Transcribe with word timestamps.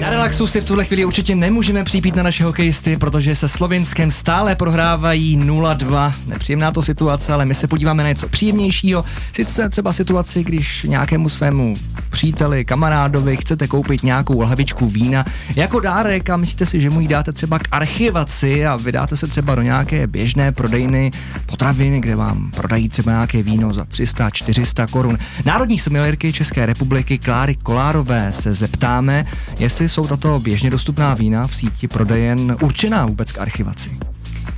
Na 0.00 0.10
relaxu 0.10 0.46
si 0.46 0.60
v 0.60 0.64
tuhle 0.64 0.84
chvíli 0.84 1.04
určitě 1.04 1.34
nemůžeme 1.34 1.84
připít 1.84 2.16
na 2.16 2.22
naše 2.22 2.44
hokejisty, 2.44 2.96
protože 2.96 3.34
se 3.34 3.48
Slovinskem 3.48 4.10
stále 4.10 4.56
prohrávají 4.56 5.38
0-2. 5.38 6.12
Nepříjemná 6.26 6.70
to 6.70 6.82
situace, 6.82 7.32
ale 7.32 7.44
my 7.44 7.54
se 7.54 7.66
podíváme 7.66 8.02
na 8.02 8.08
něco 8.08 8.28
příjemnějšího. 8.28 9.04
Sice 9.32 9.68
třeba 9.68 9.92
situaci, 9.92 10.44
když 10.44 10.82
nějakému 10.82 11.28
svému 11.28 11.76
příteli, 12.10 12.64
kamarádovi 12.64 13.36
chcete 13.36 13.66
koupit 13.66 14.02
nějakou 14.02 14.40
lahvičku 14.40 14.88
vína 14.88 15.24
jako 15.56 15.80
dárek 15.80 16.30
a 16.30 16.36
myslíte 16.36 16.66
si, 16.66 16.80
že 16.80 16.90
mu 16.90 17.00
ji 17.00 17.08
dáte 17.08 17.32
třeba 17.32 17.58
k 17.58 17.68
archivaci 17.70 18.66
a 18.66 18.76
vydáte 18.76 19.16
se 19.16 19.26
třeba 19.26 19.54
do 19.54 19.62
nějaké 19.62 20.06
běžné 20.06 20.52
prodejny 20.52 21.10
potraviny, 21.46 22.00
kde 22.00 22.16
vám 22.16 22.50
prodají 22.50 22.88
třeba 22.88 23.12
nějaké 23.12 23.42
víno 23.42 23.72
za 23.72 23.82
300-400 23.82 24.86
korun. 24.86 25.18
Národní 25.44 25.78
sommelierky 25.78 26.32
České 26.32 26.66
republiky 26.66 27.18
Kláry 27.18 27.54
Kolárové 27.54 28.32
se 28.32 28.54
zeptáme, 28.54 29.26
jestli 29.58 29.87
jsou 29.88 30.06
tato 30.06 30.40
běžně 30.40 30.70
dostupná 30.70 31.14
vína 31.14 31.46
v 31.46 31.56
síti 31.56 31.88
prodejen 31.88 32.56
určená 32.62 33.06
vůbec 33.06 33.32
k 33.32 33.38
archivaci. 33.38 33.98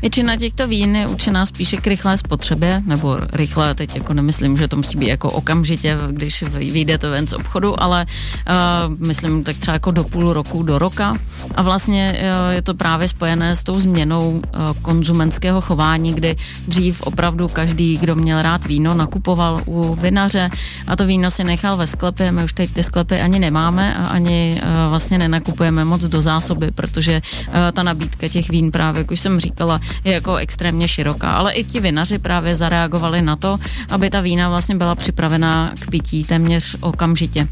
Většina 0.03 0.37
těchto 0.37 0.69
vín 0.69 0.97
je 0.97 1.07
určená 1.07 1.47
spíše 1.47 1.77
k 1.77 1.87
rychlé 1.87 2.19
spotřebě, 2.19 2.83
nebo 2.87 3.19
rychle, 3.33 3.75
teď 3.75 3.95
jako 3.95 4.15
nemyslím, 4.15 4.57
že 4.57 4.69
to 4.69 4.77
musí 4.77 4.99
být 4.99 5.09
jako 5.09 5.31
okamžitě, 5.31 5.97
když 6.11 6.45
vyjdete 6.53 7.09
ven 7.09 7.27
z 7.27 7.33
obchodu, 7.33 7.83
ale 7.83 8.07
uh, 8.07 9.07
myslím 9.07 9.45
tak 9.45 9.57
třeba 9.57 9.73
jako 9.73 9.91
do 9.91 10.05
půl 10.05 10.33
roku, 10.33 10.63
do 10.63 10.79
roka. 10.79 11.17
A 11.55 11.63
vlastně 11.63 12.17
uh, 12.17 12.53
je 12.53 12.63
to 12.63 12.75
právě 12.75 13.09
spojené 13.09 13.57
s 13.57 13.65
tou 13.65 13.81
změnou 13.81 14.31
uh, 14.31 14.41
konzumenského 14.83 15.61
chování, 15.61 16.15
kdy 16.15 16.37
dřív 16.69 17.01
opravdu 17.03 17.49
každý, 17.49 17.99
kdo 17.99 18.15
měl 18.15 18.43
rád 18.43 18.67
víno, 18.67 18.95
nakupoval 18.95 19.63
u 19.67 19.95
vinaře 19.95 20.51
a 20.87 20.97
to 20.97 21.07
víno 21.07 21.30
si 21.30 21.45
nechal 21.45 21.77
ve 21.77 21.87
sklepě. 21.87 22.33
My 22.33 22.45
už 22.45 22.53
teď 22.53 22.71
ty 22.73 22.83
sklepy 22.83 23.21
ani 23.21 23.39
nemáme 23.39 23.96
a 23.96 24.07
ani 24.07 24.61
uh, 24.63 24.91
vlastně 24.91 25.19
nenakupujeme 25.19 25.85
moc 25.85 26.05
do 26.05 26.23
zásoby, 26.23 26.71
protože 26.71 27.23
uh, 27.49 27.55
ta 27.73 27.83
nabídka 27.83 28.29
těch 28.29 28.51
vín 28.51 28.71
právě, 28.71 28.99
jak 28.99 29.11
už 29.11 29.21
jsem 29.21 29.41
říkala, 29.41 29.80
je 30.05 30.13
jako 30.13 30.37
extrémně 30.37 30.88
široká. 30.88 31.33
Ale 31.33 31.52
i 31.52 31.65
ti 31.65 31.80
vinaři 31.80 32.19
právě 32.19 32.57
zareagovali 32.57 33.23
na 33.23 33.37
to, 33.37 33.59
aby 33.88 34.10
ta 34.10 34.21
vína 34.21 34.49
vlastně 34.49 34.74
byla 34.74 34.95
připravená 34.95 35.73
k 35.80 35.91
pití 35.91 36.24
téměř 36.24 36.77
okamžitě. 36.80 37.49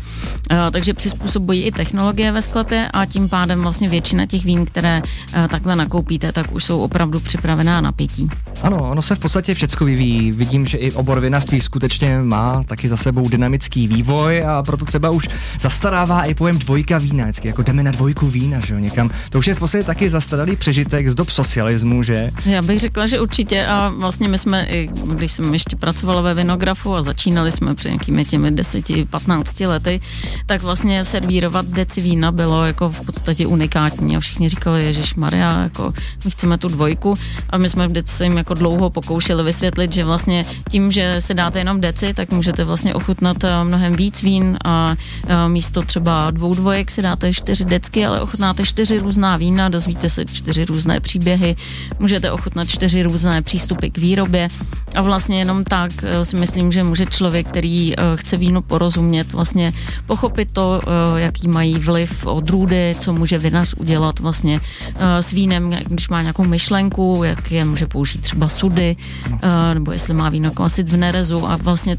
Uh, 0.50 0.58
takže 0.70 0.94
přizpůsobují 0.94 1.62
i 1.62 1.72
technologie 1.72 2.32
ve 2.32 2.42
sklepě 2.42 2.88
a 2.92 3.06
tím 3.06 3.28
pádem 3.28 3.62
vlastně 3.62 3.88
většina 3.88 4.26
těch 4.26 4.44
vín, 4.44 4.64
které 4.64 5.02
uh, 5.02 5.46
takhle 5.46 5.76
nakoupíte, 5.76 6.32
tak 6.32 6.52
už 6.52 6.64
jsou 6.64 6.80
opravdu 6.80 7.20
připravená 7.20 7.80
na 7.80 7.92
pití. 7.92 8.28
Ano, 8.62 8.90
ono 8.90 9.02
se 9.02 9.14
v 9.14 9.18
podstatě 9.18 9.54
všecko 9.54 9.84
vyvíjí. 9.84 10.32
Vidím, 10.32 10.66
že 10.66 10.78
i 10.78 10.92
obor 10.92 11.20
vinařství 11.20 11.60
skutečně 11.60 12.18
má 12.18 12.62
taky 12.62 12.88
za 12.88 12.96
sebou 12.96 13.28
dynamický 13.28 13.88
vývoj 13.88 14.44
a 14.44 14.62
proto 14.62 14.84
třeba 14.84 15.10
už 15.10 15.28
zastarává 15.60 16.24
i 16.24 16.34
pojem 16.34 16.58
dvojka 16.58 16.98
vína, 16.98 17.24
vždycky 17.24 17.48
jako 17.48 17.62
jdeme 17.62 17.82
na 17.82 17.90
dvojku 17.90 18.26
vína, 18.26 18.60
že 18.60 18.74
jo, 18.74 18.80
někam. 18.80 19.10
To 19.30 19.38
už 19.38 19.46
je 19.46 19.54
v 19.54 19.58
podstatě 19.58 19.84
taky 19.84 20.10
zastaralý 20.10 20.56
přežitek 20.56 21.08
z 21.08 21.14
dob 21.14 21.30
socialismu, 21.30 22.02
že? 22.02 22.27
Já 22.46 22.62
bych 22.62 22.80
řekla, 22.80 23.06
že 23.06 23.20
určitě 23.20 23.66
a 23.66 23.88
vlastně 23.88 24.28
my 24.28 24.38
jsme, 24.38 24.66
i 24.70 24.90
když 25.14 25.32
jsem 25.32 25.52
ještě 25.52 25.76
pracovala 25.76 26.22
ve 26.22 26.34
vinografu 26.34 26.94
a 26.94 27.02
začínali 27.02 27.52
jsme 27.52 27.74
před 27.74 27.88
nějakými 27.88 28.24
těmi 28.24 28.50
10-15 28.50 29.68
lety, 29.68 30.00
tak 30.46 30.62
vlastně 30.62 31.04
servírovat 31.04 31.66
deci 31.66 32.00
vína 32.00 32.32
bylo 32.32 32.66
jako 32.66 32.90
v 32.90 33.00
podstatě 33.00 33.46
unikátní. 33.46 34.16
A 34.16 34.20
všichni 34.20 34.48
říkali, 34.48 34.84
Ježíš 34.84 35.14
Maria, 35.14 35.62
jako 35.62 35.92
my 36.24 36.30
chceme 36.30 36.58
tu 36.58 36.68
dvojku. 36.68 37.18
A 37.50 37.58
my 37.58 37.68
jsme 37.68 37.88
vždycky 37.88 38.24
jim 38.24 38.36
jako 38.36 38.54
dlouho 38.54 38.90
pokoušeli 38.90 39.42
vysvětlit, 39.42 39.92
že 39.92 40.04
vlastně 40.04 40.44
tím, 40.70 40.92
že 40.92 41.16
se 41.18 41.34
dáte 41.34 41.58
jenom 41.58 41.80
deci, 41.80 42.14
tak 42.14 42.30
můžete 42.30 42.64
vlastně 42.64 42.94
ochutnat 42.94 43.44
eh, 43.44 43.64
mnohem 43.64 43.96
víc 43.96 44.22
vín. 44.22 44.56
A 44.64 44.96
eh, 45.26 45.48
místo 45.48 45.82
třeba 45.82 46.30
dvou 46.30 46.54
dvojek 46.54 46.90
si 46.90 47.02
dáte 47.02 47.32
čtyři 47.32 47.64
decky, 47.64 48.06
ale 48.06 48.20
ochutnáte 48.20 48.64
čtyři 48.64 48.98
různá 48.98 49.36
vína, 49.36 49.68
dozvíte 49.68 50.10
se 50.10 50.24
čtyři 50.24 50.64
různé 50.64 51.00
příběhy, 51.00 51.56
můžete 51.98 52.17
ochutnat 52.24 52.68
čtyři 52.68 53.02
různé 53.02 53.42
přístupy 53.42 53.88
k 53.88 53.98
výrobě 53.98 54.48
a 54.94 55.02
vlastně 55.02 55.38
jenom 55.38 55.64
tak 55.64 55.90
eh, 56.02 56.24
si 56.24 56.36
myslím, 56.36 56.72
že 56.72 56.82
může 56.82 57.06
člověk, 57.06 57.48
který 57.48 57.94
chce 58.16 58.36
vínu 58.36 58.62
porozumět, 58.62 59.32
vlastně 59.32 59.72
pochopit 60.06 60.48
to, 60.52 60.80
jaký 61.16 61.48
mají 61.48 61.78
vliv 61.78 62.26
odrůdy, 62.26 62.96
co 62.98 63.12
může 63.12 63.38
vinař 63.38 63.74
udělat 63.74 64.20
vlastně 64.20 64.60
s 64.98 65.32
vínem, 65.32 65.70
když 65.70 66.08
má 66.08 66.22
nějakou 66.22 66.44
myšlenku, 66.44 67.22
jak 67.24 67.52
je 67.52 67.64
může 67.64 67.86
použít 67.86 68.20
třeba 68.20 68.48
sudy, 68.48 68.96
no. 69.30 69.74
nebo 69.74 69.92
jestli 69.92 70.14
má 70.14 70.28
víno 70.28 70.50
kvasit 70.50 70.88
v 70.88 70.96
nerezu 70.96 71.46
a 71.46 71.56
vlastně 71.56 71.96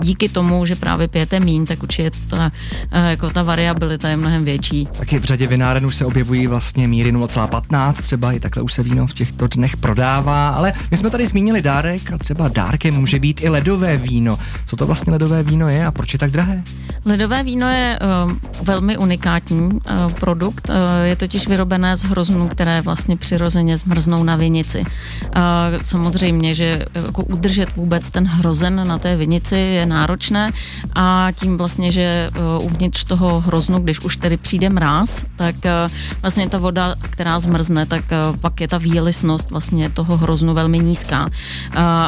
díky 0.00 0.28
tomu, 0.28 0.66
že 0.66 0.76
právě 0.76 1.08
pijete 1.08 1.40
mín, 1.40 1.66
tak 1.66 1.82
určitě 1.82 2.10
ta, 2.28 2.36
uh, 2.36 3.04
jako 3.06 3.30
ta 3.30 3.42
variabilita 3.42 4.08
je 4.08 4.16
mnohem 4.16 4.44
větší. 4.44 4.88
Taky 4.98 5.18
v 5.18 5.24
řadě 5.24 5.46
vináren 5.46 5.86
už 5.86 5.96
se 5.96 6.04
objevují 6.04 6.46
vlastně 6.46 6.88
míry 6.88 7.12
0,15, 7.12 7.92
třeba 7.92 8.32
i 8.32 8.40
takhle 8.40 8.62
už 8.62 8.72
se 8.72 8.82
víno 8.82 9.06
v 9.06 9.14
těchto 9.14 9.46
dnech 9.46 9.76
prodává, 9.76 10.48
ale 10.48 10.72
my 10.90 10.96
jsme 10.96 11.10
tady 11.10 11.26
zmínili 11.26 11.62
dárek 11.62 12.12
a 12.12 12.18
třeba 12.18 12.48
dárkem 12.48 12.94
může 12.94 13.18
být 13.18 13.40
i 13.42 13.48
ledové 13.48 13.96
víno. 13.96 14.38
Co 14.66 14.76
to 14.76 14.86
vlastně 14.86 15.12
ledové 15.12 15.42
víno 15.42 15.68
je 15.68 15.86
a 15.86 15.90
proč 15.90 16.12
je 16.12 16.18
tak 16.18 16.30
drahé? 16.30 16.62
Ledové 17.04 17.42
víno 17.42 17.68
je 17.68 17.98
uh, 18.24 18.32
velmi 18.62 18.98
unikátní 18.98 19.58
uh, 19.58 20.12
produkt, 20.12 20.68
uh, 20.68 20.76
je 21.04 21.16
totiž 21.16 21.48
vyrobené 21.48 21.96
z 21.96 22.02
hroznů, 22.04 22.48
které 22.48 22.80
vlastně 22.80 23.16
přirozeně 23.16 23.76
zmrznou 23.76 24.24
na 24.24 24.36
vinici. 24.36 24.80
Uh, 24.80 25.82
samozřejmě, 25.84 26.54
že 26.54 26.84
jako 26.94 27.22
udržet 27.22 27.76
vůbec 27.76 28.10
ten 28.10 28.26
hrozen 28.26 28.88
na 28.88 28.98
té 28.98 29.16
vinici 29.16 29.65
je 29.66 29.86
náročné 29.86 30.52
a 30.94 31.28
tím 31.34 31.56
vlastně, 31.56 31.92
že 31.92 32.30
uh, 32.58 32.64
uvnitř 32.64 33.04
toho 33.04 33.40
hroznu, 33.40 33.78
když 33.78 34.00
už 34.00 34.16
tedy 34.16 34.36
přijde 34.36 34.68
mráz, 34.68 35.24
tak 35.36 35.54
uh, 35.54 35.92
vlastně 36.22 36.48
ta 36.48 36.58
voda, 36.58 36.94
která 37.00 37.38
zmrzne, 37.38 37.86
tak 37.86 38.04
uh, 38.30 38.36
pak 38.36 38.60
je 38.60 38.68
ta 38.68 38.78
výlisnost 38.78 39.50
vlastně 39.50 39.90
toho 39.90 40.16
hroznu 40.16 40.54
velmi 40.54 40.78
nízká 40.78 41.28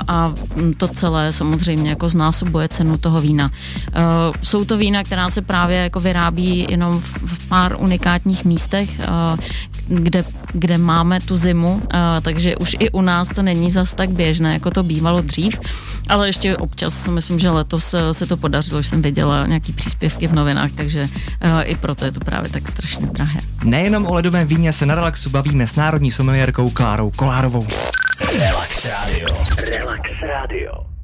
a 0.08 0.34
to 0.76 0.88
celé 0.88 1.32
samozřejmě 1.32 1.90
jako 1.90 2.08
znásobuje 2.08 2.68
cenu 2.68 2.98
toho 2.98 3.20
vína. 3.20 3.50
Jsou 4.42 4.64
to 4.64 4.76
vína, 4.76 5.04
která 5.04 5.30
se 5.30 5.42
právě 5.42 5.76
jako 5.76 6.00
vyrábí 6.00 6.66
jenom 6.70 7.00
v 7.00 7.48
pár 7.48 7.76
unikátních 7.78 8.44
místech, 8.44 8.90
kde, 9.88 10.24
kde 10.52 10.78
máme 10.78 11.20
tu 11.20 11.36
zimu, 11.36 11.82
takže 12.22 12.56
už 12.56 12.76
i 12.78 12.90
u 12.90 13.00
nás 13.00 13.28
to 13.28 13.42
není 13.42 13.70
zas 13.70 13.94
tak 13.94 14.10
běžné, 14.10 14.52
jako 14.52 14.70
to 14.70 14.82
bývalo 14.82 15.20
dřív, 15.20 15.60
ale 16.08 16.28
ještě 16.28 16.56
občas 16.56 17.08
myslím, 17.08 17.38
že 17.38 17.50
letos 17.50 17.94
eh, 17.94 18.14
se 18.14 18.26
to 18.26 18.36
podařilo, 18.36 18.82
že 18.82 18.88
jsem 18.88 19.02
viděla 19.02 19.46
nějaký 19.46 19.72
příspěvky 19.72 20.26
v 20.26 20.32
novinách, 20.32 20.72
takže 20.72 21.02
uh, 21.02 21.60
i 21.64 21.76
proto 21.76 22.04
je 22.04 22.12
to 22.12 22.20
právě 22.20 22.50
tak 22.50 22.68
strašně 22.68 23.06
drahé. 23.06 23.40
Nejenom 23.64 24.06
o 24.06 24.14
ledovém 24.14 24.46
víně 24.46 24.72
se 24.72 24.86
na 24.86 24.94
relaxu 24.94 25.30
bavíme 25.30 25.66
s 25.66 25.76
národní 25.76 26.10
someliérkou 26.10 26.70
Klárou 26.70 27.10
Kolárovou. 27.10 27.66
Relax 28.38 28.86
Radio. 28.86 29.28
Relax 29.70 30.10
Radio. 30.22 30.97